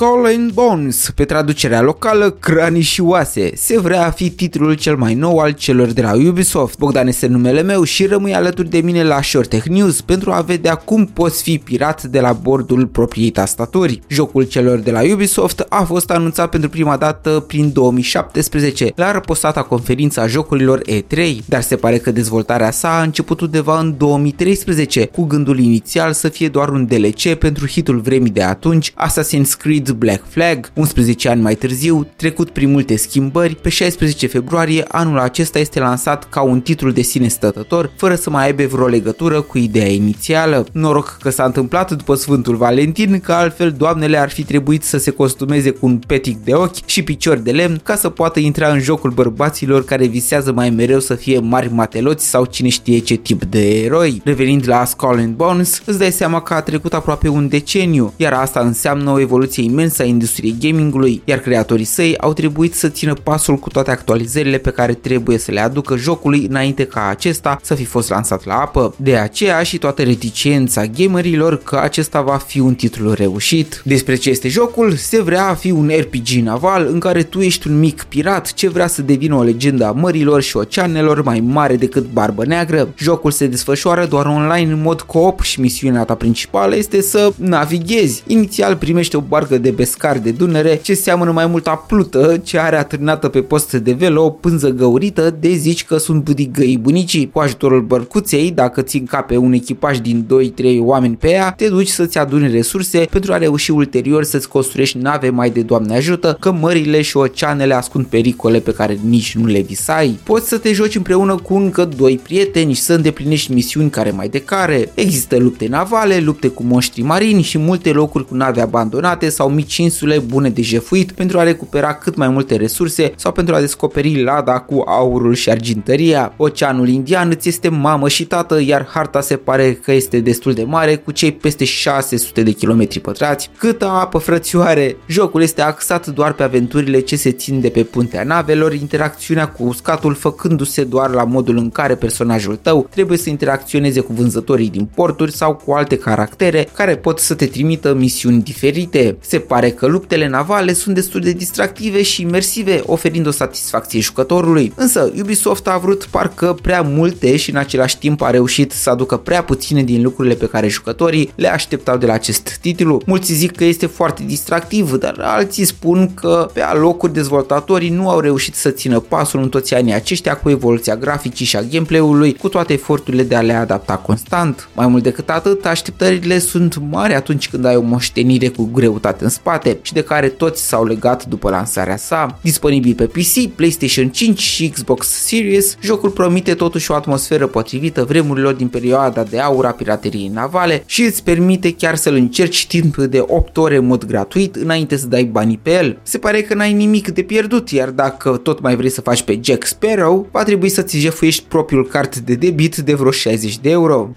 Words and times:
Skull 0.00 0.26
and 0.26 0.52
Bones, 0.52 1.10
pe 1.14 1.24
traducerea 1.24 1.80
locală 1.80 2.30
Cranii 2.30 2.82
și 2.82 3.00
oase, 3.00 3.50
se 3.54 3.80
vrea 3.80 4.06
a 4.06 4.10
fi 4.10 4.30
titlul 4.30 4.74
cel 4.74 4.96
mai 4.96 5.14
nou 5.14 5.38
al 5.38 5.50
celor 5.50 5.86
de 5.86 6.02
la 6.02 6.12
Ubisoft. 6.12 6.78
Bogdan 6.78 7.06
este 7.06 7.26
numele 7.26 7.62
meu 7.62 7.82
și 7.82 8.06
rămâi 8.06 8.34
alături 8.34 8.68
de 8.68 8.78
mine 8.78 9.04
la 9.04 9.22
Short 9.22 9.48
Tech 9.48 9.66
News 9.66 10.00
pentru 10.00 10.32
a 10.32 10.40
vedea 10.40 10.74
cum 10.74 11.06
poți 11.06 11.42
fi 11.42 11.58
pirat 11.58 12.02
de 12.02 12.20
la 12.20 12.32
bordul 12.32 12.86
propriei 12.86 13.30
tastaturi. 13.30 14.00
Jocul 14.06 14.42
celor 14.42 14.78
de 14.78 14.90
la 14.90 15.00
Ubisoft 15.12 15.66
a 15.68 15.82
fost 15.82 16.10
anunțat 16.10 16.50
pentru 16.50 16.68
prima 16.68 16.96
dată 16.96 17.44
prin 17.46 17.72
2017 17.72 18.92
la 18.94 19.12
răpostata 19.12 19.62
conferința 19.62 20.26
jocurilor 20.26 20.80
E3, 20.80 21.36
dar 21.46 21.62
se 21.62 21.76
pare 21.76 21.98
că 21.98 22.10
dezvoltarea 22.10 22.70
sa 22.70 22.98
a 22.98 23.02
început 23.02 23.40
undeva 23.40 23.78
în 23.78 23.94
2013 23.96 25.04
cu 25.04 25.24
gândul 25.24 25.58
inițial 25.58 26.12
să 26.12 26.28
fie 26.28 26.48
doar 26.48 26.68
un 26.68 26.86
DLC 26.86 27.34
pentru 27.34 27.66
hitul 27.66 28.00
vremii 28.00 28.30
de 28.30 28.42
atunci, 28.42 28.92
Assassin's 28.92 29.56
Creed 29.58 29.88
Black 29.94 30.24
Flag. 30.28 30.72
11 30.74 31.28
ani 31.28 31.40
mai 31.40 31.54
târziu, 31.54 32.06
trecut 32.16 32.50
prin 32.50 32.70
multe 32.70 32.96
schimbări, 32.96 33.54
pe 33.54 33.68
16 33.68 34.26
februarie 34.26 34.84
anul 34.88 35.18
acesta 35.18 35.58
este 35.58 35.78
lansat 35.78 36.28
ca 36.28 36.42
un 36.42 36.60
titlu 36.60 36.90
de 36.90 37.02
sine 37.02 37.28
stătător, 37.28 37.90
fără 37.96 38.14
să 38.14 38.30
mai 38.30 38.44
aibă 38.44 38.66
vreo 38.66 38.86
legătură 38.86 39.40
cu 39.40 39.58
ideea 39.58 39.88
inițială. 39.88 40.66
Noroc 40.72 41.16
că 41.20 41.30
s-a 41.30 41.44
întâmplat 41.44 41.92
după 41.92 42.14
Sfântul 42.14 42.56
Valentin, 42.56 43.20
că 43.20 43.32
altfel 43.32 43.72
doamnele 43.72 44.18
ar 44.18 44.30
fi 44.30 44.42
trebuit 44.42 44.82
să 44.82 44.98
se 44.98 45.10
costumeze 45.10 45.70
cu 45.70 45.86
un 45.86 45.98
petic 46.06 46.36
de 46.44 46.52
ochi 46.54 46.86
și 46.86 47.02
picior 47.02 47.36
de 47.36 47.50
lemn 47.50 47.80
ca 47.82 47.96
să 47.96 48.08
poată 48.08 48.40
intra 48.40 48.68
în 48.68 48.80
jocul 48.80 49.10
bărbaților 49.10 49.84
care 49.84 50.06
visează 50.06 50.52
mai 50.52 50.70
mereu 50.70 51.00
să 51.00 51.14
fie 51.14 51.38
mari 51.38 51.72
mateloți 51.72 52.28
sau 52.28 52.44
cine 52.44 52.68
știe 52.68 52.98
ce 52.98 53.14
tip 53.14 53.44
de 53.44 53.84
eroi. 53.84 54.20
Revenind 54.24 54.68
la 54.68 54.84
Skull 54.84 55.18
and 55.18 55.34
Bones, 55.34 55.82
îți 55.84 55.98
dai 55.98 56.12
seama 56.12 56.42
că 56.42 56.54
a 56.54 56.60
trecut 56.60 56.92
aproape 56.94 57.28
un 57.28 57.48
deceniu, 57.48 58.12
iar 58.16 58.32
asta 58.32 58.60
înseamnă 58.60 59.10
o 59.10 59.20
evoluție 59.20 59.62
imensă 59.62 59.79
a 59.98 60.04
industriei 60.04 60.56
gamingului, 60.60 61.22
iar 61.24 61.38
creatorii 61.38 61.84
săi 61.84 62.18
au 62.18 62.32
trebuit 62.32 62.74
să 62.74 62.88
țină 62.88 63.14
pasul 63.14 63.56
cu 63.56 63.68
toate 63.68 63.90
actualizările 63.90 64.58
pe 64.58 64.70
care 64.70 64.94
trebuie 64.94 65.38
să 65.38 65.52
le 65.52 65.60
aducă 65.60 65.96
jocului 65.96 66.46
înainte 66.48 66.84
ca 66.84 67.06
acesta 67.08 67.58
să 67.62 67.74
fi 67.74 67.84
fost 67.84 68.08
lansat 68.08 68.44
la 68.44 68.54
apă. 68.54 68.94
De 68.96 69.16
aceea 69.16 69.62
și 69.62 69.78
toată 69.78 70.02
reticența 70.02 70.86
gamerilor 70.86 71.58
că 71.62 71.78
acesta 71.82 72.20
va 72.20 72.36
fi 72.36 72.60
un 72.60 72.74
titlu 72.74 73.12
reușit. 73.12 73.82
Despre 73.84 74.14
ce 74.14 74.30
este 74.30 74.48
jocul? 74.48 74.94
Se 74.94 75.22
vrea 75.22 75.46
a 75.46 75.54
fi 75.54 75.70
un 75.70 75.90
RPG 75.98 76.28
naval 76.28 76.88
în 76.92 76.98
care 76.98 77.22
tu 77.22 77.40
ești 77.40 77.68
un 77.68 77.78
mic 77.78 78.02
pirat 78.02 78.52
ce 78.52 78.68
vrea 78.68 78.86
să 78.86 79.02
devină 79.02 79.34
o 79.34 79.42
legendă 79.42 79.86
a 79.86 79.92
mărilor 79.92 80.42
și 80.42 80.56
oceanelor 80.56 81.22
mai 81.22 81.40
mare 81.40 81.76
decât 81.76 82.06
Barbă 82.12 82.44
Neagră. 82.44 82.88
Jocul 82.96 83.30
se 83.30 83.46
desfășoară 83.46 84.06
doar 84.06 84.26
online 84.26 84.72
în 84.72 84.80
mod 84.82 85.00
co-op 85.00 85.40
și 85.40 85.60
misiunea 85.60 86.04
ta 86.04 86.14
principală 86.14 86.76
este 86.76 87.00
să 87.00 87.32
navighezi. 87.36 88.22
Inițial 88.26 88.76
primești 88.76 89.16
o 89.16 89.20
barcă 89.20 89.58
de 89.60 89.70
bescar 89.70 90.18
de 90.18 90.30
Dunăre 90.30 90.80
ce 90.82 90.94
seamănă 90.94 91.30
mai 91.30 91.46
mult 91.46 91.66
a 91.66 91.74
plută 91.74 92.40
ce 92.44 92.58
are 92.58 92.76
atârnată 92.76 93.28
pe 93.28 93.42
post 93.42 93.72
de 93.72 93.92
velo 93.92 94.24
o 94.24 94.30
pânză 94.30 94.68
găurită 94.68 95.36
de 95.40 95.52
zici 95.52 95.84
că 95.84 95.96
sunt 95.96 96.22
budigăii 96.22 96.78
bunicii. 96.78 97.30
Cu 97.32 97.38
ajutorul 97.38 97.80
bărcuței, 97.80 98.50
dacă 98.50 98.82
ți 98.82 98.96
încape 98.96 99.36
un 99.36 99.52
echipaj 99.52 99.98
din 99.98 100.26
2-3 100.60 100.78
oameni 100.78 101.16
pe 101.16 101.30
ea, 101.30 101.52
te 101.52 101.68
duci 101.68 101.88
să-ți 101.88 102.18
aduni 102.18 102.50
resurse 102.50 103.06
pentru 103.10 103.32
a 103.32 103.36
reuși 103.36 103.70
ulterior 103.70 104.24
să-ți 104.24 104.48
construiești 104.48 104.98
nave 104.98 105.30
mai 105.30 105.50
de 105.50 105.62
Doamne 105.62 105.96
ajută, 105.96 106.36
că 106.40 106.52
mările 106.52 107.02
și 107.02 107.16
oceanele 107.16 107.74
ascund 107.74 108.06
pericole 108.06 108.58
pe 108.58 108.72
care 108.72 108.98
nici 109.08 109.36
nu 109.36 109.46
le 109.46 109.60
visai. 109.60 110.18
Poți 110.22 110.48
să 110.48 110.58
te 110.58 110.72
joci 110.72 110.96
împreună 110.96 111.34
cu 111.34 111.54
încă 111.54 111.84
doi 111.96 112.20
prieteni 112.22 112.72
și 112.72 112.80
să 112.80 112.94
îndeplinești 112.94 113.52
misiuni 113.52 113.90
care 113.90 114.10
mai 114.10 114.28
de 114.28 114.40
care. 114.40 114.90
Există 114.94 115.38
lupte 115.38 115.66
navale, 115.66 116.18
lupte 116.18 116.48
cu 116.48 116.62
monștri 116.62 117.02
marini 117.02 117.42
și 117.42 117.58
multe 117.58 117.92
locuri 117.92 118.26
cu 118.26 118.34
nave 118.34 118.60
abandonate 118.60 119.28
sau 119.28 119.49
mici 119.50 119.76
insule 119.76 120.18
bune 120.18 120.48
de 120.48 120.62
jefuit 120.62 121.12
pentru 121.12 121.38
a 121.38 121.42
recupera 121.42 121.94
cât 121.94 122.16
mai 122.16 122.28
multe 122.28 122.56
resurse 122.56 123.12
sau 123.16 123.32
pentru 123.32 123.54
a 123.54 123.60
descoperi 123.60 124.22
lada 124.22 124.58
cu 124.58 124.82
aurul 124.86 125.34
și 125.34 125.50
argintăria. 125.50 126.32
Oceanul 126.36 126.88
Indian 126.88 127.30
îți 127.30 127.48
este 127.48 127.68
mamă 127.68 128.08
și 128.08 128.24
tată, 128.24 128.60
iar 128.60 128.86
harta 128.92 129.20
se 129.20 129.36
pare 129.36 129.72
că 129.72 129.92
este 129.92 130.20
destul 130.20 130.52
de 130.52 130.62
mare 130.62 130.96
cu 130.96 131.10
cei 131.10 131.32
peste 131.32 131.64
600 131.64 132.42
de 132.42 132.50
kilometri 132.50 133.00
pătrați. 133.00 133.50
Câtă 133.58 133.86
apă 133.86 134.18
frățioare! 134.18 134.96
Jocul 135.06 135.42
este 135.42 135.62
axat 135.62 136.06
doar 136.06 136.32
pe 136.32 136.42
aventurile 136.42 137.00
ce 137.00 137.16
se 137.16 137.32
țin 137.32 137.60
de 137.60 137.68
pe 137.68 137.82
puntea 137.82 138.24
navelor, 138.24 138.74
interacțiunea 138.74 139.48
cu 139.48 139.62
uscatul 139.62 140.14
făcându-se 140.14 140.84
doar 140.84 141.10
la 141.10 141.24
modul 141.24 141.56
în 141.56 141.70
care 141.70 141.94
personajul 141.94 142.56
tău 142.56 142.88
trebuie 142.90 143.18
să 143.18 143.28
interacționeze 143.30 144.00
cu 144.00 144.12
vânzătorii 144.12 144.70
din 144.70 144.88
porturi 144.94 145.32
sau 145.32 145.54
cu 145.54 145.72
alte 145.72 145.96
caractere 145.96 146.68
care 146.74 146.96
pot 146.96 147.18
să 147.18 147.34
te 147.34 147.46
trimită 147.46 147.94
misiuni 147.94 148.42
diferite. 148.42 149.16
Se 149.20 149.38
pare 149.40 149.70
că 149.70 149.86
luptele 149.86 150.28
navale 150.28 150.72
sunt 150.72 150.94
destul 150.94 151.20
de 151.20 151.32
distractive 151.32 152.02
și 152.02 152.22
imersive, 152.22 152.82
oferind 152.86 153.26
o 153.26 153.30
satisfacție 153.30 154.00
jucătorului. 154.00 154.72
Însă 154.76 155.12
Ubisoft 155.20 155.68
a 155.68 155.78
vrut 155.78 156.04
parcă 156.04 156.56
prea 156.62 156.82
multe 156.82 157.36
și 157.36 157.50
în 157.50 157.56
același 157.56 157.98
timp 157.98 158.22
a 158.22 158.30
reușit 158.30 158.72
să 158.72 158.90
aducă 158.90 159.16
prea 159.16 159.42
puține 159.42 159.82
din 159.82 160.02
lucrurile 160.02 160.34
pe 160.34 160.46
care 160.46 160.68
jucătorii 160.68 161.32
le 161.34 161.52
așteptau 161.52 161.96
de 161.96 162.06
la 162.06 162.12
acest 162.12 162.58
titlu. 162.60 163.02
Mulți 163.06 163.32
zic 163.32 163.56
că 163.56 163.64
este 163.64 163.86
foarte 163.86 164.22
distractiv, 164.26 164.92
dar 164.92 165.14
alții 165.20 165.64
spun 165.64 166.14
că 166.14 166.50
pe 166.52 166.60
alocuri 166.60 167.12
dezvoltatorii 167.12 167.90
nu 167.90 168.08
au 168.08 168.20
reușit 168.20 168.54
să 168.54 168.70
țină 168.70 169.00
pasul 169.00 169.42
în 169.42 169.48
toți 169.48 169.74
anii 169.74 169.94
aceștia 169.94 170.36
cu 170.36 170.50
evoluția 170.50 170.96
graficii 170.96 171.46
și 171.46 171.56
a 171.56 171.62
gameplay-ului, 171.62 172.34
cu 172.34 172.48
toate 172.48 172.72
eforturile 172.72 173.22
de 173.22 173.34
a 173.34 173.40
le 173.40 173.52
adapta 173.52 173.96
constant. 173.96 174.68
Mai 174.74 174.86
mult 174.86 175.02
decât 175.02 175.30
atât, 175.30 175.66
așteptările 175.66 176.38
sunt 176.38 176.82
mari 176.90 177.14
atunci 177.14 177.48
când 177.48 177.64
ai 177.64 177.76
o 177.76 177.80
moștenire 177.80 178.48
cu 178.48 178.70
greutate 178.72 179.24
în 179.24 179.29
spate 179.30 179.78
și 179.82 179.92
de 179.92 180.02
care 180.02 180.28
toți 180.28 180.66
s-au 180.66 180.84
legat 180.84 181.24
după 181.24 181.50
lansarea 181.50 181.96
sa. 181.96 182.38
Disponibil 182.42 182.94
pe 182.94 183.04
PC, 183.04 183.54
PlayStation 183.54 184.08
5 184.08 184.38
și 184.38 184.68
Xbox 184.68 185.06
Series, 185.06 185.76
jocul 185.82 186.10
promite 186.10 186.54
totuși 186.54 186.90
o 186.90 186.94
atmosferă 186.94 187.46
potrivită 187.46 188.04
vremurilor 188.04 188.52
din 188.52 188.68
perioada 188.68 189.22
de 189.22 189.38
aur 189.40 189.66
a 189.66 189.70
pirateriei 189.70 190.28
navale 190.28 190.82
și 190.86 191.02
îți 191.02 191.22
permite 191.22 191.74
chiar 191.74 191.94
să-l 191.94 192.14
încerci 192.14 192.66
timp 192.66 192.96
de 192.96 193.24
8 193.26 193.56
ore 193.56 193.76
în 193.76 193.86
mod 193.86 194.04
gratuit 194.04 194.54
înainte 194.54 194.96
să 194.96 195.06
dai 195.06 195.24
banii 195.24 195.60
pe 195.62 195.70
el. 195.70 195.98
Se 196.02 196.18
pare 196.18 196.42
că 196.42 196.54
n-ai 196.54 196.72
nimic 196.72 197.08
de 197.08 197.22
pierdut, 197.22 197.70
iar 197.70 197.88
dacă 197.88 198.30
tot 198.30 198.60
mai 198.60 198.76
vrei 198.76 198.90
să 198.90 199.00
faci 199.00 199.22
pe 199.22 199.38
Jack 199.42 199.66
Sparrow, 199.66 200.28
va 200.30 200.42
trebui 200.42 200.68
să-ți 200.68 200.98
jefuiești 200.98 201.44
propriul 201.48 201.86
card 201.86 202.16
de 202.16 202.34
debit 202.34 202.76
de 202.76 202.94
vreo 202.94 203.10
60 203.10 203.58
de 203.58 203.70
euro. 203.70 204.10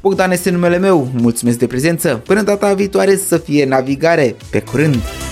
Bogdan 0.00 0.30
este 0.30 0.50
numele 0.50 0.78
meu, 0.78 1.08
mulțumesc 1.12 1.58
de 1.58 1.66
prezență, 1.66 2.22
până 2.26 2.42
data 2.42 2.74
viitoare 2.74 3.16
să 3.16 3.36
fie 3.36 3.64
navigare, 3.64 4.36
pe 4.50 4.60
curând! 4.60 5.29